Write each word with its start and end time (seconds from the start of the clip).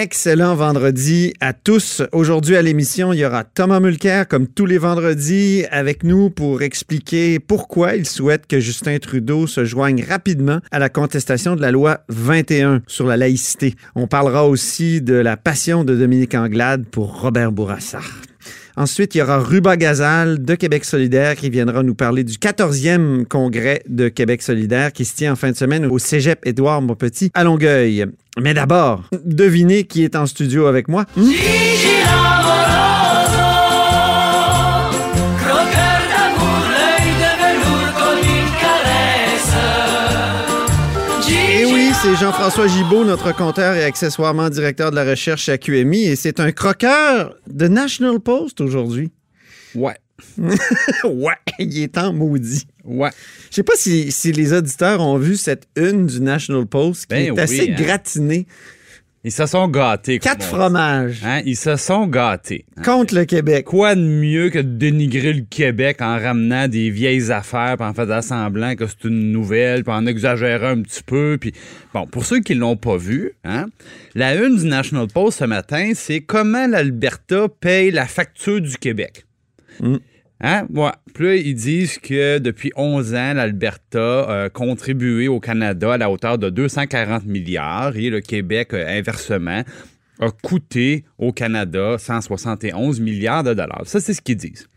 Excellent 0.00 0.54
vendredi 0.54 1.34
à 1.40 1.52
tous. 1.52 2.02
Aujourd'hui 2.12 2.54
à 2.54 2.62
l'émission, 2.62 3.12
il 3.12 3.18
y 3.18 3.24
aura 3.24 3.42
Thomas 3.42 3.80
Mulcair, 3.80 4.28
comme 4.28 4.46
tous 4.46 4.64
les 4.64 4.78
vendredis, 4.78 5.64
avec 5.72 6.04
nous 6.04 6.30
pour 6.30 6.62
expliquer 6.62 7.40
pourquoi 7.40 7.96
il 7.96 8.06
souhaite 8.06 8.46
que 8.46 8.60
Justin 8.60 9.00
Trudeau 9.00 9.48
se 9.48 9.64
joigne 9.64 10.04
rapidement 10.08 10.60
à 10.70 10.78
la 10.78 10.88
contestation 10.88 11.56
de 11.56 11.62
la 11.62 11.72
loi 11.72 12.02
21 12.10 12.82
sur 12.86 13.08
la 13.08 13.16
laïcité. 13.16 13.74
On 13.96 14.06
parlera 14.06 14.46
aussi 14.46 15.02
de 15.02 15.14
la 15.14 15.36
passion 15.36 15.82
de 15.82 15.96
Dominique 15.96 16.36
Anglade 16.36 16.86
pour 16.86 17.20
Robert 17.20 17.50
Bourassa. 17.50 17.98
Ensuite, 18.78 19.16
il 19.16 19.18
y 19.18 19.22
aura 19.22 19.40
Ruba 19.40 19.76
Gazal 19.76 20.44
de 20.44 20.54
Québec 20.54 20.84
solidaire 20.84 21.34
qui 21.34 21.50
viendra 21.50 21.82
nous 21.82 21.96
parler 21.96 22.22
du 22.22 22.34
14e 22.34 23.24
congrès 23.24 23.82
de 23.88 24.08
Québec 24.08 24.40
solidaire 24.40 24.92
qui 24.92 25.04
se 25.04 25.16
tient 25.16 25.32
en 25.32 25.36
fin 25.36 25.50
de 25.50 25.56
semaine 25.56 25.84
au 25.86 25.98
Cégep 25.98 26.46
Édouard 26.46 26.80
Montpetit 26.80 27.32
à 27.34 27.42
Longueuil. 27.42 28.06
Mais 28.40 28.54
d'abord, 28.54 29.02
devinez 29.24 29.82
qui 29.82 30.04
est 30.04 30.14
en 30.14 30.26
studio 30.26 30.66
avec 30.66 30.86
moi. 30.86 31.06
Jean-François 42.20 42.66
Gibault, 42.66 43.04
notre 43.04 43.32
compteur 43.32 43.76
et 43.76 43.84
accessoirement 43.84 44.50
directeur 44.50 44.90
de 44.90 44.96
la 44.96 45.04
recherche 45.04 45.48
à 45.48 45.56
QMI, 45.56 46.06
et 46.06 46.16
c'est 46.16 46.40
un 46.40 46.50
croqueur 46.50 47.36
de 47.46 47.68
National 47.68 48.18
Post 48.18 48.60
aujourd'hui. 48.60 49.12
Ouais. 49.76 49.94
ouais, 51.04 51.34
il 51.60 51.78
est 51.80 51.96
en 51.96 52.12
maudit. 52.12 52.66
Ouais. 52.84 53.10
Je 53.50 53.56
sais 53.56 53.62
pas 53.62 53.76
si, 53.76 54.10
si 54.10 54.32
les 54.32 54.52
auditeurs 54.52 55.00
ont 55.00 55.16
vu 55.16 55.36
cette 55.36 55.68
une 55.76 56.06
du 56.06 56.20
National 56.20 56.66
Post 56.66 57.02
qui 57.02 57.08
Ben 57.10 57.26
est 57.26 57.30
oui, 57.30 57.40
assez 57.40 57.70
hein. 57.70 57.76
gratinée. 57.78 58.48
Ils 59.24 59.32
se 59.32 59.46
sont 59.46 59.66
gâtés. 59.68 60.20
Quatre 60.20 60.44
fromages 60.44 61.22
Hein? 61.24 61.42
Ils 61.44 61.56
se 61.56 61.74
sont 61.76 62.06
gâtés. 62.06 62.64
hein? 62.76 62.82
contre 62.82 63.14
le 63.16 63.24
Québec. 63.24 63.64
Quoi 63.66 63.94
de 63.96 64.00
mieux 64.00 64.48
que 64.48 64.58
de 64.60 64.62
dénigrer 64.78 65.32
le 65.32 65.42
Québec 65.42 66.00
en 66.00 66.18
ramenant 66.18 66.68
des 66.68 66.88
vieilles 66.90 67.32
affaires, 67.32 67.76
puis 67.76 67.86
en 67.86 67.92
faisant 67.94 68.22
semblant 68.22 68.76
que 68.76 68.86
c'est 68.86 69.04
une 69.04 69.32
nouvelle, 69.32 69.82
puis 69.82 69.92
en 69.92 70.06
exagérant 70.06 70.68
un 70.78 70.82
petit 70.82 71.02
peu. 71.02 71.36
Puis 71.40 71.52
bon, 71.92 72.06
pour 72.06 72.24
ceux 72.24 72.40
qui 72.40 72.54
l'ont 72.54 72.76
pas 72.76 72.96
vu, 72.96 73.32
hein, 73.44 73.66
la 74.14 74.34
une 74.36 74.56
du 74.56 74.66
National 74.66 75.08
Post 75.08 75.40
ce 75.40 75.44
matin, 75.44 75.90
c'est 75.94 76.20
comment 76.20 76.66
l'Alberta 76.68 77.46
paye 77.60 77.90
la 77.90 78.06
facture 78.06 78.60
du 78.60 78.76
Québec. 78.78 79.26
Mm. 79.80 79.96
Hein? 80.40 80.66
Ouais. 80.72 80.90
Puis 81.14 81.24
là, 81.24 81.34
ils 81.34 81.54
disent 81.54 81.98
que 81.98 82.38
depuis 82.38 82.70
11 82.76 83.14
ans, 83.14 83.34
l'Alberta 83.34 84.44
a 84.44 84.48
contribué 84.48 85.28
au 85.28 85.40
Canada 85.40 85.94
à 85.94 85.98
la 85.98 86.10
hauteur 86.10 86.38
de 86.38 86.48
240 86.50 87.24
milliards 87.26 87.96
et 87.96 88.10
le 88.10 88.20
Québec, 88.20 88.72
euh, 88.72 88.86
inversement, 88.86 89.62
a 90.20 90.30
coûté 90.30 91.04
au 91.18 91.32
Canada 91.32 91.96
171 91.98 93.00
milliards 93.00 93.44
de 93.44 93.54
dollars. 93.54 93.82
Ça, 93.86 94.00
c'est 94.00 94.14
ce 94.14 94.20
qu'ils 94.20 94.36
disent. 94.36 94.68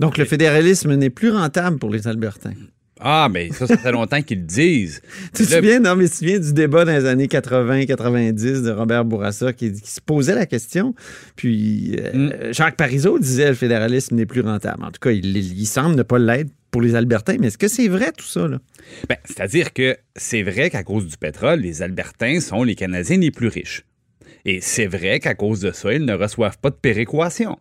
Donc, 0.00 0.18
le 0.18 0.24
fédéralisme 0.24 0.94
n'est 0.94 1.10
plus 1.10 1.30
rentable 1.30 1.78
pour 1.78 1.90
les 1.90 2.06
Albertains. 2.06 2.54
Ah, 3.00 3.28
mais 3.30 3.50
ça, 3.52 3.66
ça 3.66 3.76
fait 3.76 3.92
longtemps 3.92 4.22
qu'ils 4.22 4.38
le 4.38 4.44
disent. 4.44 5.02
Tu 5.34 5.44
te 5.44 5.52
souviens, 5.52 5.80
non, 5.80 5.96
mais 5.96 6.04
tu 6.04 6.10
te 6.10 6.16
souviens 6.16 6.38
du 6.38 6.52
débat 6.52 6.84
dans 6.84 6.92
les 6.92 7.04
années 7.04 7.26
80-90 7.26 8.62
de 8.62 8.70
Robert 8.70 9.04
Bourassa 9.04 9.52
qui, 9.52 9.72
qui 9.72 9.90
se 9.90 10.00
posait 10.00 10.34
la 10.34 10.46
question. 10.46 10.94
Puis 11.36 11.96
euh, 12.00 12.52
Jacques 12.52 12.76
Parizeau 12.76 13.18
disait 13.18 13.48
le 13.48 13.54
fédéralisme 13.54 14.14
n'est 14.16 14.26
plus 14.26 14.40
rentable. 14.40 14.82
En 14.82 14.90
tout 14.90 15.00
cas, 15.00 15.10
il, 15.10 15.36
il 15.36 15.66
semble 15.66 15.94
ne 15.94 16.02
pas 16.02 16.18
l'être 16.18 16.50
pour 16.70 16.80
les 16.80 16.94
Albertains. 16.94 17.36
Mais 17.38 17.48
est-ce 17.48 17.58
que 17.58 17.68
c'est 17.68 17.88
vrai 17.88 18.12
tout 18.16 18.24
ça? 18.24 18.48
Ben, 19.08 19.16
C'est-à-dire 19.24 19.72
que 19.72 19.96
c'est 20.14 20.42
vrai 20.42 20.70
qu'à 20.70 20.82
cause 20.82 21.06
du 21.06 21.16
pétrole, 21.16 21.60
les 21.60 21.82
Albertains 21.82 22.40
sont 22.40 22.62
les 22.62 22.74
Canadiens 22.74 23.18
les 23.18 23.30
plus 23.30 23.48
riches. 23.48 23.84
Et 24.44 24.60
c'est 24.60 24.86
vrai 24.86 25.18
qu'à 25.20 25.34
cause 25.34 25.60
de 25.60 25.72
ça, 25.72 25.92
ils 25.92 26.04
ne 26.04 26.14
reçoivent 26.14 26.58
pas 26.58 26.70
de 26.70 26.76
péréquation. 26.76 27.58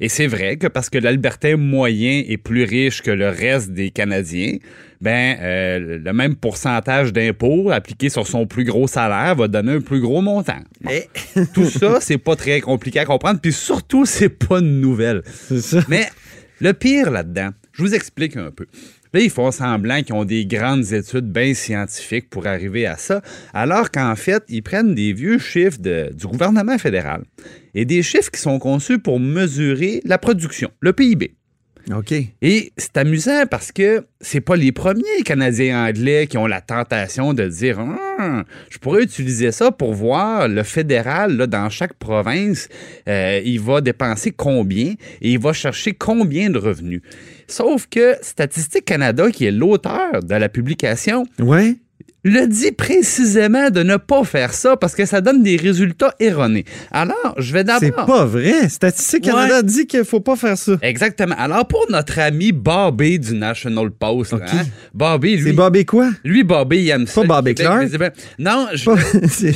Et 0.00 0.08
c'est 0.08 0.26
vrai 0.26 0.56
que 0.56 0.66
parce 0.66 0.90
que 0.90 0.98
l'Albertain 0.98 1.56
moyen 1.56 2.22
est 2.26 2.36
plus 2.36 2.64
riche 2.64 3.02
que 3.02 3.10
le 3.10 3.28
reste 3.28 3.70
des 3.70 3.90
Canadiens, 3.90 4.56
ben 5.00 5.36
euh, 5.40 5.98
le 5.98 6.12
même 6.12 6.34
pourcentage 6.36 7.12
d'impôts 7.12 7.70
appliqué 7.70 8.08
sur 8.08 8.26
son 8.26 8.46
plus 8.46 8.64
gros 8.64 8.86
salaire 8.86 9.36
va 9.36 9.48
donner 9.48 9.72
un 9.72 9.80
plus 9.80 10.00
gros 10.00 10.20
montant. 10.20 10.60
Bon. 10.80 10.92
Tout 11.54 11.66
ça, 11.66 11.98
c'est 12.00 12.18
pas 12.18 12.36
très 12.36 12.60
compliqué 12.60 13.00
à 13.00 13.04
comprendre, 13.04 13.40
puis 13.40 13.52
surtout, 13.52 14.06
c'est 14.06 14.28
pas 14.28 14.58
une 14.58 14.80
nouvelle. 14.80 15.22
ça. 15.24 15.84
Mais 15.88 16.08
le 16.60 16.72
pire 16.72 17.10
là-dedans, 17.10 17.50
je 17.72 17.82
vous 17.82 17.94
explique 17.94 18.36
un 18.36 18.50
peu. 18.50 18.66
Là, 19.12 19.20
ils 19.20 19.30
font 19.30 19.50
semblant 19.50 20.02
qu'ils 20.02 20.14
ont 20.14 20.24
des 20.24 20.46
grandes 20.46 20.92
études 20.92 21.32
bien 21.32 21.54
scientifiques 21.54 22.28
pour 22.28 22.46
arriver 22.46 22.86
à 22.86 22.96
ça, 22.96 23.22
alors 23.54 23.90
qu'en 23.90 24.14
fait, 24.16 24.42
ils 24.48 24.62
prennent 24.62 24.94
des 24.94 25.12
vieux 25.12 25.38
chiffres 25.38 25.78
du 25.78 26.26
gouvernement 26.26 26.78
fédéral 26.78 27.22
et 27.74 27.84
des 27.84 28.02
chiffres 28.02 28.30
qui 28.30 28.40
sont 28.40 28.58
conçus 28.58 28.98
pour 28.98 29.20
mesurer 29.20 30.00
la 30.04 30.18
production, 30.18 30.70
le 30.80 30.92
PIB. 30.92 31.37
OK. 31.94 32.12
Et 32.42 32.72
c'est 32.76 32.96
amusant 32.98 33.44
parce 33.50 33.72
que 33.72 34.04
c'est 34.20 34.40
pas 34.40 34.56
les 34.56 34.72
premiers 34.72 35.22
Canadiens 35.24 35.86
anglais 35.86 36.26
qui 36.26 36.36
ont 36.36 36.46
la 36.46 36.60
tentation 36.60 37.32
de 37.34 37.46
dire 37.46 37.78
Hum, 37.78 38.44
je 38.68 38.78
pourrais 38.78 39.02
utiliser 39.04 39.52
ça 39.52 39.70
pour 39.70 39.94
voir 39.94 40.48
le 40.48 40.62
fédéral 40.64 41.36
là, 41.36 41.46
dans 41.46 41.70
chaque 41.70 41.94
province, 41.94 42.68
euh, 43.08 43.40
il 43.44 43.60
va 43.60 43.80
dépenser 43.80 44.32
combien 44.32 44.94
et 45.22 45.32
il 45.32 45.38
va 45.38 45.52
chercher 45.52 45.92
combien 45.92 46.50
de 46.50 46.58
revenus. 46.58 47.00
Sauf 47.46 47.86
que 47.90 48.16
Statistique 48.20 48.84
Canada, 48.84 49.30
qui 49.30 49.46
est 49.46 49.50
l'auteur 49.52 50.22
de 50.22 50.34
la 50.34 50.48
publication, 50.48 51.24
Ouais. 51.38 51.76
Le 52.28 52.46
dit 52.46 52.72
précisément 52.72 53.70
de 53.70 53.82
ne 53.82 53.96
pas 53.96 54.24
faire 54.24 54.52
ça 54.52 54.76
parce 54.76 54.94
que 54.94 55.04
ça 55.06 55.20
donne 55.20 55.42
des 55.42 55.56
résultats 55.56 56.14
erronés. 56.20 56.64
Alors, 56.90 57.34
je 57.38 57.52
vais 57.52 57.64
C'est 57.80 57.90
d'abord... 57.90 58.06
pas 58.06 58.24
vrai. 58.24 58.68
Statistique 58.68 59.24
Ouais. 59.24 59.32
Canada 59.32 59.62
dit 59.62 59.86
qu'il 59.86 60.04
faut 60.04 60.20
pas 60.20 60.36
faire 60.36 60.56
ça. 60.56 60.72
Exactement. 60.82 61.34
Alors, 61.38 61.66
pour 61.66 61.86
notre 61.90 62.18
ami 62.18 62.52
Bobby 62.52 63.18
du 63.18 63.34
National 63.34 63.90
Post, 63.90 64.32
là, 64.32 64.38
OK. 64.38 64.44
hein, 64.52 64.62
Bobby, 64.94 65.36
C'est 65.38 65.44
lui, 65.44 65.52
Bobby 65.52 65.84
quoi? 65.84 66.10
lui, 66.24 66.44
Bobby, 66.44 66.78
il 66.84 66.90
aime 66.90 67.06
ça. 67.06 67.22
Pas 67.22 67.26
Bobby 67.40 67.54
Clark? 67.54 67.88
Non, 68.38 68.68
je- 68.74 68.84
Pas- 68.84 68.96
c'est- 69.28 69.54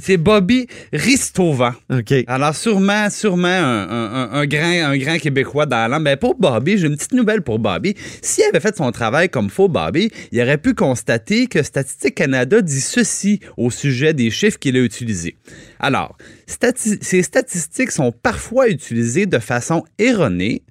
c'est 0.00 0.16
Bobby 0.16 0.66
Ristovan. 0.92 1.72
OK. 1.92 2.12
Alors, 2.26 2.54
sûrement, 2.54 3.08
sûrement 3.10 3.48
un, 3.48 4.28
un- 4.32 4.46
grand, 4.46 4.90
un 4.92 4.96
grand 4.98 5.18
Québécois 5.18 5.66
dans 5.66 5.88
l'âme. 5.90 6.04
Ben, 6.04 6.16
pour 6.16 6.34
Bobby, 6.36 6.78
j'ai 6.78 6.86
une 6.86 6.96
petite 6.96 7.12
nouvelle 7.12 7.42
pour 7.42 7.58
Bobby. 7.58 7.94
S'il 8.22 8.44
avait 8.44 8.60
fait 8.60 8.76
son 8.76 8.90
travail 8.92 9.28
comme 9.28 9.50
faut, 9.50 9.68
Bobby, 9.68 10.10
il 10.32 10.40
aurait 10.40 10.58
pu 10.58 10.74
constater 10.74 11.46
que 11.46 11.62
Canada 12.12 12.60
dit 12.60 12.80
ceci 12.80 13.40
au 13.56 13.70
sujet 13.70 14.14
des 14.14 14.30
chiffres 14.30 14.58
qu'il 14.58 14.76
a 14.76 14.80
utilisés. 14.80 15.36
Alors, 15.78 16.16
ces 16.46 17.22
statistiques 17.22 17.90
sont 17.90 18.12
parfois 18.12 18.68
utilisées 18.68 19.26
de 19.26 19.38
façon 19.38 19.84
erronée 19.98 20.62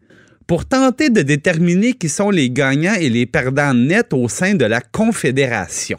pour 0.47 0.65
tenter 0.65 1.09
de 1.09 1.21
déterminer 1.21 1.93
qui 1.93 2.09
sont 2.09 2.29
les 2.29 2.49
gagnants 2.49 2.95
et 2.99 3.09
les 3.09 3.25
perdants 3.25 3.73
nets 3.73 4.13
au 4.13 4.29
sein 4.29 4.55
de 4.55 4.65
la 4.65 4.81
Confédération. 4.81 5.97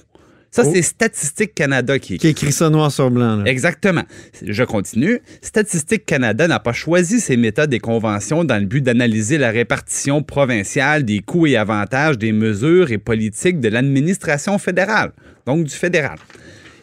Ça, 0.51 0.63
Oh. 0.65 0.71
c'est 0.73 0.81
Statistique 0.83 1.55
Canada 1.55 1.99
qui 1.99 2.17
Qui 2.19 2.29
écrit 2.29 2.53
ça 2.53 2.71
noir 2.71 2.91
sur 2.91 3.11
blanc. 3.11 3.37
là. 3.37 3.45
Exactement. 3.51 4.05
Je 4.43 4.63
continue. 4.65 5.21
Statistique 5.43 6.07
Canada 6.07 6.49
n'a 6.49 6.61
pas 6.61 6.73
choisi 6.73 7.21
ces 7.21 7.37
méthodes 7.37 7.75
et 7.75 7.79
conventions 7.79 8.43
dans 8.45 8.59
le 8.59 8.65
but 8.65 8.81
d'analyser 8.83 9.37
la 9.37 9.51
répartition 9.51 10.23
provinciale 10.23 11.05
des 11.05 11.21
coûts 11.21 11.47
et 11.47 11.57
avantages 11.57 12.17
des 12.17 12.33
mesures 12.33 12.91
et 12.91 12.99
politiques 12.99 13.61
de 13.61 13.69
l'administration 13.69 14.57
fédérale, 14.59 15.13
donc 15.47 15.65
du 15.65 15.75
fédéral. 15.75 16.19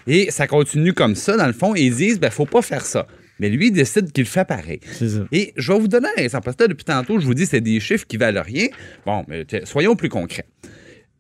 Et 0.06 0.30
ça 0.30 0.46
continue 0.48 0.94
comme 0.94 1.16
ça, 1.16 1.38
dans 1.38 1.48
le 1.48 1.54
fond, 1.54 1.74
et 1.76 1.82
ils 1.82 1.96
disent, 1.96 2.20
ben, 2.20 2.30
faut 2.30 2.46
pas 2.46 2.62
faire 2.62 2.86
ça. 2.86 3.08
Mais 3.40 3.50
lui, 3.50 3.68
il 3.68 3.72
décide 3.72 4.12
qu'il 4.12 4.26
fait 4.26 4.46
pareil. 4.46 4.80
Ça. 5.00 5.06
Et 5.32 5.54
je 5.58 5.72
vais 5.74 5.80
vous 5.80 5.88
donner 5.88 6.08
un 6.18 6.22
exemple. 6.22 6.44
Parce 6.46 6.56
que 6.58 6.64
là, 6.64 6.68
depuis 6.68 6.84
tantôt, 6.86 7.20
je 7.20 7.26
vous 7.26 7.34
dis, 7.34 7.46
c'est 7.48 7.62
des 7.62 7.80
chiffres 7.80 8.06
qui 8.06 8.18
valent 8.18 8.42
rien. 8.44 8.68
Bon, 9.06 9.26
mais 9.28 9.46
soyons 9.64 9.96
plus 9.96 10.10
concrets. 10.10 10.46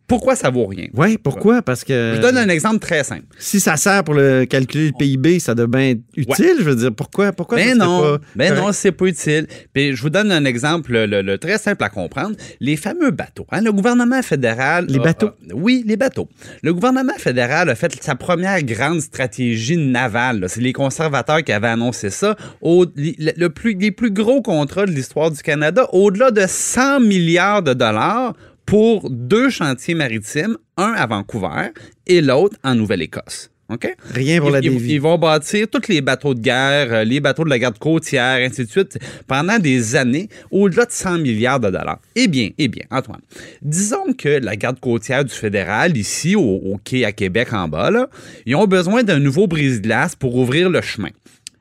Pourquoi 0.06 0.36
ça 0.36 0.50
vaut 0.50 0.66
rien? 0.66 0.88
Oui, 0.94 1.18
pourquoi? 1.18 1.62
Parce 1.62 1.84
que 1.84 2.14
Je 2.18 2.22
donne 2.22 2.38
un 2.38 2.50
exemple 2.50 2.80
très 2.80 3.04
simple. 3.04 3.24
si 3.40 3.60
ça 3.60 3.78
sert 3.78 4.04
pour 4.04 4.14
le 4.14 4.46
calculer 4.46 4.88
le 4.88 4.92
PIB, 4.98 5.40
ça 5.40 5.56
doit 5.56 5.66
bien 5.68 5.92
être 5.92 6.02
utile. 6.18 6.56
Je 6.60 6.64
veux 6.64 6.76
dire, 6.76 6.92
pourquoi? 6.94 7.32
pourquoi 7.32 7.58
ça 7.58 7.64
Ben 7.64 7.76
serait 7.76 7.86
non, 7.88 8.02
pas 8.02 8.18
ben 8.36 8.50
correct? 8.50 8.62
non, 8.66 8.72
c'est 8.74 8.92
pas 8.92 9.06
utile. 9.06 9.48
Puis 9.74 9.96
je 9.96 10.02
vous 10.02 10.10
donne 10.10 10.32
un 10.32 10.44
exemple 10.46 10.92
le, 10.92 11.22
le 11.22 11.38
très 11.38 11.58
simple 11.58 11.84
à 11.84 11.90
comprendre. 11.90 12.36
Les 12.60 12.76
fameux 12.76 13.12
bateaux. 13.12 13.48
hein, 13.52 13.62
le 13.62 13.72
gouvernement 13.72 14.22
fédéral. 14.22 14.86
Les 14.90 15.00
a- 15.00 15.04
bateaux? 15.04 15.28
a- 15.28 15.54
oui, 15.54 15.84
les 15.88 15.96
bateaux. 15.98 16.28
Le 16.64 16.74
gouvernement 16.74 17.14
fédéral 17.18 17.70
a 17.70 17.76
fait 17.76 17.94
sa 18.04 18.16
première 18.16 18.62
grande 18.64 19.00
stratégie 19.00 19.78
navale. 19.78 20.46
C'est 20.50 20.62
les 20.62 20.74
conservateurs 20.74 21.44
qui 21.44 21.54
avaient 21.54 21.68
annoncé 21.70 22.10
ça. 22.10 22.36
Au, 22.62 22.86
li- 22.96 23.16
le, 23.20 23.32
le 23.38 23.50
plus, 23.50 23.74
les 23.74 23.92
plus 23.92 24.12
gros 24.12 24.42
contrats 24.42 24.86
de 24.86 24.92
l'histoire 24.92 25.32
du 25.32 25.42
Canada, 25.42 25.88
au-delà 25.94 26.30
de 26.32 26.44
100 26.46 27.00
milliards 27.00 27.64
de 27.64 27.74
dollars 27.74 28.34
pour 28.66 29.10
deux 29.10 29.50
chantiers 29.50 29.96
maritimes, 29.96 30.58
un 30.78 30.94
à 30.94 31.06
Vancouver 31.06 31.70
et 32.08 32.22
l'autre 32.22 32.58
en 32.64 32.76
Nouvelle-Écosse. 32.76 33.50
OK? 33.70 33.96
Rien 34.14 34.40
pour 34.42 34.52
la 34.52 34.60
Ils- 34.60 34.70
dévie. 34.70 34.94
ils 34.96 35.02
vont 35.02 35.18
bâtir 35.18 35.68
tous 35.72 35.88
les 35.88 36.02
bateaux 36.02 36.34
de 36.34 36.42
guerre, 36.42 36.92
euh, 36.94 37.04
les 37.06 37.20
bateaux 37.22 37.46
de 37.46 37.50
la 37.50 37.58
garde 37.58 37.78
côtière, 37.80 38.46
ainsi 38.46 38.66
de 38.66 38.70
suite, 38.70 39.00
pendant 39.26 39.58
des 39.58 39.96
années, 39.96 40.28
au-delà 40.52 40.86
de 40.86 40.92
100 40.92 41.18
milliards 41.20 41.60
de 41.62 41.70
dollars. 41.70 42.00
Eh 42.16 42.28
bien, 42.28 42.50
eh 42.58 42.68
bien, 42.68 42.84
Antoine, 42.92 43.22
disons 43.62 44.14
que 44.18 44.28
la 44.30 44.58
garde 44.58 44.80
côtière 44.82 45.24
du 45.24 45.34
fédéral, 45.34 45.96
ici, 45.96 46.36
au, 46.36 46.42
au 46.42 46.78
quai 46.84 47.06
à 47.06 47.14
Québec 47.14 47.54
en 47.54 47.68
bas, 47.70 47.90
là, 47.90 48.10
ils 48.46 48.56
ont 48.56 48.68
besoin 48.68 49.02
d'un 49.02 49.20
nouveau 49.20 49.48
brise-glace 49.48 50.16
pour 50.16 50.36
ouvrir 50.36 50.70
le 50.70 50.82
chemin. 50.82 51.10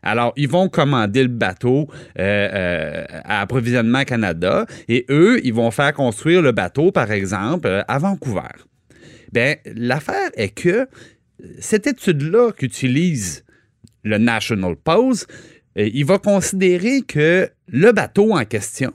Alors, 0.02 0.32
ils 0.37 0.49
vont 0.49 0.69
commander 0.69 1.22
le 1.22 1.28
bateau 1.28 1.88
euh, 2.19 2.49
euh, 2.52 3.04
à 3.25 3.40
Approvisionnement 3.43 4.02
Canada 4.04 4.66
et 4.88 5.06
eux, 5.10 5.40
ils 5.44 5.54
vont 5.54 5.70
faire 5.70 5.93
construire 5.93 6.43
le 6.43 6.52
bateau, 6.52 6.90
par 6.90 7.10
exemple, 7.12 7.69
euh, 7.69 7.82
à 7.87 7.99
Vancouver. 7.99 8.49
Bien, 9.32 9.54
l'affaire 9.76 10.31
est 10.34 10.50
que 10.50 10.88
cette 11.60 11.87
étude-là 11.87 12.52
qu'utilise 12.52 13.44
le 14.04 14.19
National 14.19 14.75
Post, 14.76 15.28
il 15.76 16.04
va 16.04 16.19
considérer 16.19 17.00
que 17.02 17.49
le 17.69 17.93
bateau 17.93 18.32
en 18.34 18.44
question, 18.44 18.93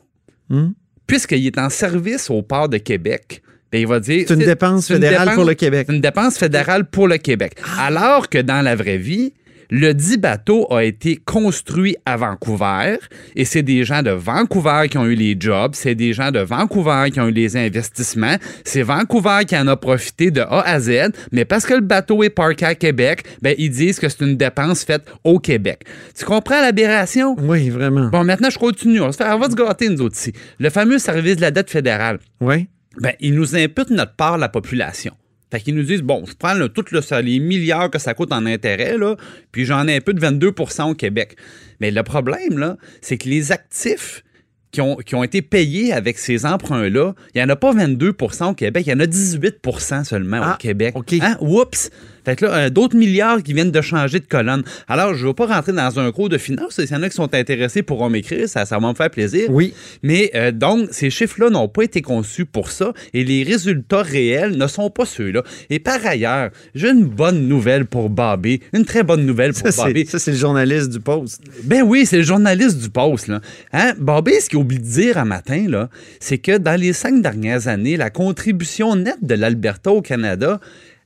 Hmm? 0.49 0.69
puisqu'il 1.07 1.45
est 1.45 1.57
en 1.57 1.69
service 1.69 2.29
au 2.29 2.41
port 2.41 2.69
de 2.69 2.77
Québec, 2.77 3.41
bien, 3.71 3.81
il 3.81 3.87
va 3.87 3.99
dire... 3.99 4.23
C'est 4.27 4.33
une 4.35 4.39
dépense 4.45 4.89
une 4.89 4.95
fédérale 4.97 5.19
dépense- 5.29 5.35
pour 5.35 5.43
le 5.45 5.53
Québec. 5.55 5.85
c'est 5.89 5.95
une 5.95 6.01
dépense 6.01 6.37
fédérale 6.37 6.85
pour 6.89 7.07
le 7.07 7.17
Québec. 7.17 7.57
Alors 7.79 8.29
que 8.29 8.37
dans 8.37 8.61
la 8.61 8.75
vraie 8.75 8.97
vie, 8.97 9.33
le 9.69 9.93
dit 9.93 10.17
bateau 10.17 10.67
a 10.73 10.83
été 10.83 11.17
construit 11.17 11.95
à 12.05 12.17
Vancouver 12.17 12.97
et 13.35 13.45
c'est 13.45 13.63
des 13.63 13.83
gens 13.83 14.01
de 14.01 14.11
Vancouver 14.11 14.87
qui 14.89 14.97
ont 14.97 15.05
eu 15.05 15.15
les 15.15 15.35
jobs, 15.39 15.73
c'est 15.73 15.95
des 15.95 16.13
gens 16.13 16.31
de 16.31 16.39
Vancouver 16.39 17.09
qui 17.11 17.19
ont 17.19 17.27
eu 17.27 17.31
les 17.31 17.57
investissements, 17.57 18.35
c'est 18.63 18.81
Vancouver 18.81 19.39
qui 19.47 19.57
en 19.57 19.67
a 19.67 19.75
profité 19.75 20.31
de 20.31 20.41
A 20.41 20.61
à 20.61 20.79
Z, 20.79 21.11
mais 21.31 21.45
parce 21.45 21.65
que 21.65 21.73
le 21.73 21.81
bateau 21.81 22.23
est 22.23 22.29
parké 22.29 22.65
à 22.65 22.75
Québec, 22.75 23.23
ben 23.41 23.55
ils 23.57 23.69
disent 23.69 23.99
que 23.99 24.09
c'est 24.09 24.23
une 24.23 24.37
dépense 24.37 24.83
faite 24.83 25.05
au 25.23 25.39
Québec. 25.39 25.81
Tu 26.17 26.25
comprends 26.25 26.61
l'aberration? 26.61 27.35
Oui, 27.39 27.69
vraiment. 27.69 28.09
Bon, 28.09 28.23
maintenant, 28.23 28.49
je 28.49 28.57
continue. 28.57 29.01
On, 29.01 29.11
se 29.11 29.17
fait, 29.17 29.29
on 29.29 29.39
va 29.39 29.49
se 29.49 29.55
gâter, 29.55 29.89
nous 29.89 30.01
autres 30.01 30.15
ici. 30.17 30.33
Le 30.59 30.69
fameux 30.69 30.97
service 30.99 31.35
de 31.35 31.41
la 31.41 31.51
dette 31.51 31.69
fédérale 31.69 32.19
Oui. 32.41 32.67
ben, 32.99 33.13
ils 33.19 33.33
nous 33.33 33.55
imputent 33.55 33.91
notre 33.91 34.15
part 34.15 34.37
la 34.37 34.49
population. 34.49 35.13
Fait 35.51 35.61
qu'ils 35.61 35.75
nous 35.75 35.83
disent, 35.83 36.01
bon, 36.01 36.25
je 36.25 36.33
prends 36.33 36.53
le, 36.53 36.67
tout 36.69 36.83
le, 36.91 37.01
ça, 37.01 37.21
les 37.21 37.39
milliards 37.39 37.89
que 37.89 37.99
ça 37.99 38.13
coûte 38.13 38.33
en 38.33 38.45
intérêt, 38.45 38.97
là, 38.97 39.15
puis 39.51 39.63
j'en 39.65 39.87
ai 39.87 39.95
un 39.95 40.01
peu 40.01 40.13
de 40.13 40.19
22% 40.19 40.91
au 40.91 40.93
Québec. 40.93 41.37
Mais 41.79 41.89
le 41.91 42.03
problème, 42.03 42.57
là, 42.57 42.77
c'est 43.01 43.17
que 43.17 43.29
les 43.29 43.51
actifs 43.51 44.23
qui 44.71 44.81
ont, 44.81 44.97
qui 44.97 45.15
ont 45.15 45.23
été 45.23 45.41
payés 45.41 45.93
avec 45.93 46.17
ces 46.19 46.45
emprunts-là, 46.45 47.13
il 47.33 47.37
n'y 47.37 47.43
en 47.43 47.49
a 47.49 47.55
pas 47.55 47.73
22% 47.73 48.51
au 48.51 48.53
Québec, 48.53 48.83
il 48.85 48.89
y 48.89 48.93
en 48.93 48.99
a 48.99 49.05
18% 49.05 50.03
seulement 50.03 50.41
Ah, 50.43 50.53
au 50.55 50.57
Québec. 50.57 50.95
OK. 50.97 51.13
Hein? 51.21 51.37
Oups! 51.39 51.89
Fait 52.27 52.35
que 52.35 52.43
là, 52.43 52.53
euh, 52.55 52.69
d'autres 52.69 52.97
milliards 52.97 53.41
qui 53.41 53.53
viennent 53.53 53.71
de 53.71 53.79
changer 53.79 54.19
de 54.19 54.25
colonne. 54.25 54.61
Alors, 54.89 55.13
je 55.13 55.23
ne 55.23 55.29
vais 55.29 55.33
pas 55.33 55.45
rentrer 55.45 55.71
dans 55.71 55.97
un 55.97 56.11
cours 56.11 56.27
de 56.27 56.37
finance. 56.37 56.75
S'il 56.75 56.91
y 56.91 56.93
en 56.93 57.01
a 57.01 57.07
qui 57.07 57.15
sont 57.15 57.33
intéressés 57.33 57.83
pourront 57.83 58.09
m'écrire, 58.09 58.49
ça, 58.49 58.65
ça 58.65 58.77
va 58.79 58.89
me 58.89 58.93
faire 58.95 59.09
plaisir. 59.09 59.49
Oui. 59.49 59.73
Mais 60.03 60.31
euh, 60.35 60.51
donc, 60.51 60.89
ces 60.91 61.09
chiffres-là 61.09 61.49
n'ont 61.49 61.69
pas 61.69 61.83
été 61.83 62.01
conçus 62.01 62.45
pour 62.45 62.69
ça 62.69 62.91
et 63.13 63.23
les 63.23 63.43
résultats 63.43 64.01
réels 64.01 64.57
ne 64.57 64.67
sont 64.67 64.89
pas 64.89 65.05
ceux-là. 65.05 65.41
Et 65.69 65.79
par 65.79 66.05
ailleurs, 66.05 66.49
j'ai 66.75 66.89
une 66.89 67.05
bonne 67.05 67.47
nouvelle 67.47 67.85
pour 67.85 68.09
Bobby, 68.09 68.59
une 68.73 68.83
très 68.83 69.03
bonne 69.03 69.25
nouvelle 69.25 69.53
pour 69.53 69.71
Ça, 69.71 69.85
ça, 70.05 70.19
c'est 70.19 70.31
le 70.31 70.37
journaliste 70.37 70.89
du 70.89 70.99
Post. 70.99 71.41
Ben 71.63 71.81
oui, 71.81 72.05
c'est 72.05 72.17
le 72.17 72.23
journaliste 72.23 72.77
du 72.77 72.89
Post. 72.89 73.29
Là. 73.29 73.39
Hein? 73.71 73.93
Bobby, 73.97 74.33
ce 74.41 74.49
qu'il 74.49 74.59
oublie 74.59 74.79
de 74.79 74.83
dire 74.83 75.17
un 75.17 75.23
matin, 75.23 75.63
là, 75.69 75.89
c'est 76.19 76.39
que 76.39 76.57
dans 76.57 76.77
les 76.77 76.91
cinq 76.91 77.21
dernières 77.21 77.69
années, 77.69 77.95
la 77.95 78.09
contribution 78.09 78.97
nette 78.97 79.23
de 79.23 79.33
l'Alberta 79.33 79.91
au 79.91 80.01
Canada, 80.01 80.59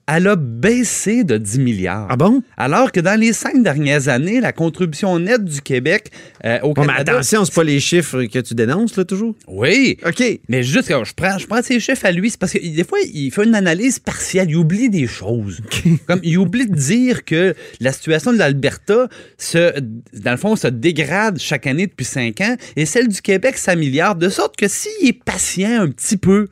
elle 0.07 0.27
a 0.27 0.35
baissé 0.35 1.23
de 1.23 1.37
10 1.37 1.59
milliards. 1.59 2.07
Ah 2.09 2.17
bon? 2.17 2.41
Alors 2.57 2.91
que 2.91 2.99
dans 2.99 3.19
les 3.19 3.33
cinq 3.33 3.63
dernières 3.63 4.07
années, 4.07 4.41
la 4.41 4.51
contribution 4.51 5.17
nette 5.19 5.45
du 5.45 5.61
Québec 5.61 6.11
euh, 6.45 6.59
au 6.61 6.73
Bon, 6.73 6.81
mais 6.81 6.87
Canada... 6.87 7.13
attention, 7.13 7.45
c'est 7.45 7.53
pas 7.53 7.63
les 7.63 7.79
chiffres 7.79 8.23
que 8.23 8.39
tu 8.39 8.55
dénonces, 8.55 8.97
là, 8.97 9.05
toujours? 9.05 9.35
Oui, 9.47 9.97
OK. 10.05 10.23
mais 10.49 10.63
juste 10.63 10.87
quand 10.87 11.03
je 11.03 11.13
prends, 11.13 11.37
je 11.37 11.47
prends 11.47 11.61
ces 11.61 11.79
chiffres 11.79 12.05
à 12.05 12.11
lui, 12.11 12.29
c'est 12.29 12.39
parce 12.39 12.53
que 12.53 12.59
des 12.59 12.83
fois, 12.83 12.99
il 13.13 13.31
fait 13.31 13.43
une 13.43 13.55
analyse 13.55 13.99
partielle, 13.99 14.49
il 14.49 14.55
oublie 14.55 14.89
des 14.89 15.07
choses. 15.07 15.61
Comme 16.07 16.19
il 16.23 16.37
oublie 16.37 16.67
de 16.67 16.75
dire 16.75 17.23
que 17.23 17.55
la 17.79 17.91
situation 17.91 18.33
de 18.33 18.37
l'Alberta, 18.37 19.07
se, 19.37 19.79
dans 19.79 20.31
le 20.31 20.37
fond, 20.37 20.55
se 20.55 20.67
dégrade 20.67 21.39
chaque 21.39 21.67
année 21.67 21.87
depuis 21.87 22.05
cinq 22.05 22.41
ans, 22.41 22.55
et 22.75 22.85
celle 22.85 23.07
du 23.07 23.21
Québec 23.21 23.57
s'améliore, 23.57 24.15
de 24.15 24.29
sorte 24.29 24.55
que 24.57 24.67
s'il 24.67 25.07
est 25.07 25.23
patient 25.23 25.81
un 25.81 25.89
petit 25.89 26.17
peu, 26.17 26.47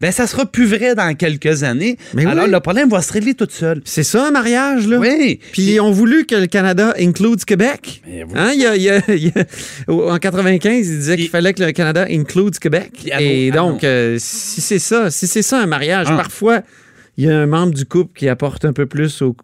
ben 0.00 0.12
ça 0.12 0.26
sera 0.26 0.44
plus 0.46 0.66
vrai 0.66 0.94
dans 0.94 1.14
quelques 1.14 1.62
années. 1.62 1.96
Mais 2.14 2.26
Alors 2.26 2.44
oui. 2.44 2.50
le 2.50 2.60
problème 2.60 2.88
va 2.90 3.00
se 3.02 3.12
régler 3.12 3.34
tout 3.34 3.46
seul. 3.50 3.80
C'est 3.84 4.02
ça, 4.02 4.26
un 4.26 4.30
mariage, 4.30 4.86
là? 4.86 4.98
Oui. 4.98 5.40
Puis 5.52 5.62
ils 5.62 5.80
ont 5.80 5.90
voulu 5.90 6.26
que 6.26 6.34
le 6.34 6.46
Canada 6.46 6.94
include 7.00 7.44
Québec. 7.44 8.02
Hein, 8.34 8.50
il 8.54 8.60
y 8.60 8.66
a- 8.66 8.76
il 8.76 8.82
y 8.82 8.90
a- 8.90 9.02
il 9.08 9.24
y 9.28 9.32
a- 9.34 9.92
en 9.92 10.18
95, 10.18 10.86
il 10.88 10.98
disait 10.98 11.14
Puis- 11.14 11.22
qu'il 11.24 11.30
fallait 11.30 11.54
que 11.54 11.62
le 11.62 11.72
Canada 11.72 12.06
include 12.10 12.58
Québec. 12.58 13.10
Et 13.18 13.50
donc, 13.50 13.84
euh, 13.84 14.16
si 14.20 14.60
c'est 14.60 14.78
ça, 14.78 15.10
si 15.10 15.26
c'est 15.26 15.42
ça 15.42 15.60
un 15.60 15.66
mariage, 15.66 16.06
Ah. 16.10 16.16
parfois, 16.16 16.60
il 17.16 17.24
y 17.24 17.30
a 17.30 17.38
un 17.38 17.46
membre 17.46 17.72
du 17.72 17.86
couple 17.86 18.12
qui 18.18 18.28
apporte 18.28 18.64
un 18.66 18.72
peu 18.74 18.84
plus 18.86 19.22
au, 19.22 19.34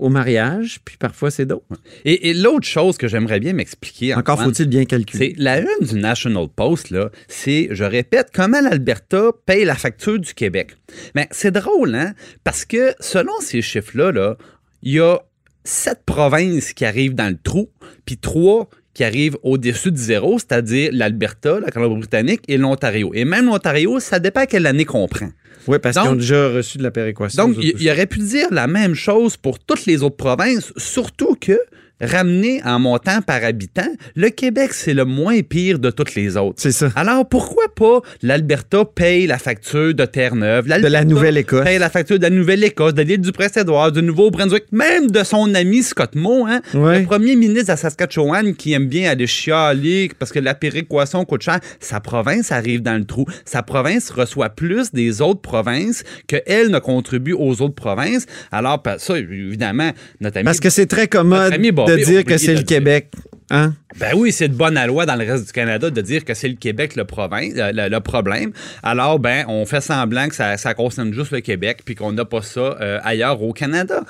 au 0.00 0.08
mariage, 0.08 0.80
puis 0.84 0.96
parfois 0.96 1.30
c'est 1.30 1.46
d'autres. 1.46 1.64
Et, 2.04 2.30
et 2.30 2.34
l'autre 2.34 2.66
chose 2.66 2.96
que 2.96 3.06
j'aimerais 3.06 3.38
bien 3.38 3.52
m'expliquer, 3.52 4.14
Encore 4.14 4.40
Antoine, 4.40 4.54
faut-il 4.54 4.68
bien 4.68 4.84
calculer. 4.86 5.34
C'est 5.36 5.42
la 5.42 5.60
une 5.60 5.86
du 5.86 5.94
National 5.94 6.48
Post, 6.48 6.90
là, 6.90 7.10
c'est, 7.28 7.68
je 7.70 7.84
répète, 7.84 8.30
comment 8.34 8.60
l'Alberta 8.60 9.30
paye 9.44 9.64
la 9.64 9.74
facture 9.74 10.18
du 10.18 10.34
Québec. 10.34 10.72
Mais 11.14 11.28
c'est 11.30 11.52
drôle, 11.52 11.94
hein? 11.94 12.14
Parce 12.42 12.64
que 12.64 12.94
selon 12.98 13.32
ces 13.40 13.62
chiffres-là, 13.62 14.10
là, 14.10 14.36
il 14.82 14.94
y 14.94 15.00
a 15.00 15.18
sept 15.64 16.00
provinces 16.06 16.72
qui 16.72 16.86
arrivent 16.86 17.14
dans 17.14 17.28
le 17.28 17.38
trou, 17.40 17.68
puis 18.06 18.16
trois 18.16 18.68
qui 18.94 19.04
arrivent 19.04 19.36
au-dessus 19.42 19.92
de 19.92 19.96
zéro, 19.96 20.38
c'est-à-dire 20.38 20.90
l'Alberta, 20.92 21.60
la 21.60 21.70
Colombie-Britannique 21.70 22.42
et 22.48 22.56
l'Ontario. 22.56 23.12
Et 23.14 23.24
même 23.24 23.46
l'Ontario, 23.46 24.00
ça 24.00 24.18
dépend 24.18 24.46
quelle 24.46 24.66
année 24.66 24.84
qu'on 24.84 25.06
prend. 25.06 25.30
Oui, 25.66 25.78
parce 25.78 25.96
qu'ils 25.98 26.08
ont 26.08 26.16
déjà 26.16 26.48
reçu 26.48 26.78
de 26.78 26.82
la 26.82 26.90
péréquation. 26.90 27.48
Donc, 27.48 27.56
il 27.60 27.90
aurait 27.90 28.06
pu 28.06 28.18
dire 28.20 28.48
la 28.50 28.66
même 28.66 28.94
chose 28.94 29.36
pour 29.36 29.58
toutes 29.58 29.86
les 29.86 30.02
autres 30.02 30.16
provinces, 30.16 30.72
surtout 30.76 31.36
que, 31.40 31.60
ramené 32.00 32.60
en 32.64 32.78
montant 32.78 33.22
par 33.22 33.44
habitant, 33.44 33.88
le 34.16 34.30
Québec, 34.30 34.72
c'est 34.72 34.94
le 34.94 35.04
moins 35.04 35.40
pire 35.42 35.78
de 35.78 35.90
toutes 35.90 36.14
les 36.14 36.36
autres. 36.36 36.56
C'est 36.58 36.72
ça. 36.72 36.90
Alors, 36.96 37.28
pourquoi 37.28 37.64
pas 37.74 38.00
l'Alberta 38.22 38.84
paye 38.84 39.26
la 39.26 39.38
facture 39.38 39.94
de 39.94 40.04
Terre-Neuve? 40.04 40.66
De 40.66 40.88
la 40.88 41.04
Nouvelle-Écosse. 41.04 41.64
Paye 41.64 41.78
la 41.78 41.90
facture 41.90 42.18
de 42.18 42.22
la 42.22 42.30
Nouvelle-Écosse, 42.30 42.94
de 42.94 43.02
l'île 43.02 43.20
du 43.20 43.32
Prince-Édouard, 43.32 43.92
du 43.92 44.02
Nouveau-Brunswick, 44.02 44.64
même 44.72 45.10
de 45.10 45.22
son 45.24 45.54
ami 45.54 45.82
Scott 45.82 46.14
Moe, 46.14 46.46
hein? 46.48 46.60
Ouais. 46.74 47.00
le 47.00 47.06
premier 47.06 47.36
ministre 47.36 47.64
de 47.64 47.72
la 47.72 47.76
Saskatchewan 47.76 48.54
qui 48.54 48.72
aime 48.72 48.86
bien 48.86 49.10
aller 49.10 49.26
chialer 49.26 50.10
parce 50.18 50.32
que 50.32 50.38
la 50.38 50.54
péréquation 50.54 51.24
coûte 51.24 51.42
cher. 51.42 51.60
Sa 51.80 52.00
province 52.00 52.52
arrive 52.52 52.82
dans 52.82 52.96
le 52.96 53.04
trou. 53.04 53.26
Sa 53.44 53.62
province 53.62 54.10
reçoit 54.10 54.50
plus 54.50 54.92
des 54.92 55.20
autres 55.20 55.40
provinces 55.40 56.02
qu'elle 56.26 56.70
ne 56.70 56.78
contribue 56.78 57.32
aux 57.32 57.60
autres 57.62 57.74
provinces. 57.74 58.26
Alors, 58.50 58.82
ça, 58.98 59.18
évidemment, 59.18 59.90
notre 60.20 60.38
ami... 60.38 60.44
Parce 60.44 60.60
que 60.60 60.70
c'est 60.70 60.86
très 60.86 61.08
commode 61.08 61.52
de 61.96 62.04
dire 62.04 62.24
que 62.24 62.36
c'est 62.38 62.54
le. 62.54 62.62
Québec. 62.62 63.10
Hein? 63.52 63.74
Ben 63.98 64.12
oui, 64.16 64.30
c'est 64.30 64.46
de 64.48 64.54
bonne 64.54 64.78
loi 64.86 65.06
dans 65.06 65.16
le 65.16 65.24
reste 65.24 65.46
du 65.46 65.52
Canada 65.52 65.90
de 65.90 66.00
dire 66.00 66.24
que 66.24 66.34
c'est 66.34 66.46
le 66.48 66.54
Québec 66.54 66.94
le, 66.94 67.04
province, 67.04 67.52
le, 67.56 67.88
le 67.88 68.00
problème. 68.00 68.52
Alors, 68.84 69.18
ben, 69.18 69.44
on 69.48 69.66
fait 69.66 69.80
semblant 69.80 70.28
que 70.28 70.36
ça, 70.36 70.56
ça 70.56 70.72
concerne 70.74 71.12
juste 71.12 71.32
le 71.32 71.40
Québec 71.40 71.80
puis 71.84 71.96
qu'on 71.96 72.12
n'a 72.12 72.24
pas 72.24 72.42
ça 72.42 72.60
euh, 72.80 73.00
ailleurs 73.02 73.42
au 73.42 73.52
Canada. 73.52 74.04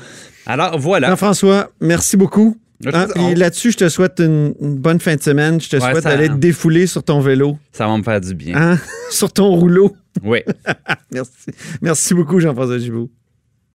Alors, 0.44 0.78
voilà. 0.78 1.08
Jean-François, 1.08 1.70
merci 1.80 2.16
beaucoup. 2.18 2.56
Je 2.82 2.90
Hein, 2.92 3.08
puis 3.14 3.34
là-dessus, 3.34 3.72
je 3.72 3.76
te 3.78 3.88
souhaite 3.90 4.20
une, 4.20 4.54
une 4.60 4.76
bonne 4.76 5.00
fin 5.00 5.14
de 5.14 5.22
semaine. 5.22 5.60
Je 5.60 5.68
te 5.68 5.76
Ouais, 5.76 5.90
souhaite 5.90 6.04
d'aller 6.04 6.28
te 6.28 6.34
défouler 6.34 6.86
sur 6.86 7.02
ton 7.02 7.20
vélo, 7.20 7.58
Ça 7.72 7.86
va 7.86 7.96
me 7.96 8.02
faire 8.02 8.20
du 8.20 8.34
bien. 8.34 8.54
hein, 8.56 8.78
sur 9.10 9.30
ton 9.32 9.54
rouleau. 9.54 9.94
Oui. 10.22 10.40
Merci. 11.12 11.30
Merci 11.82 12.14
beaucoup, 12.14 12.40
Jean-François 12.40 12.78
Gibault. 12.78 13.10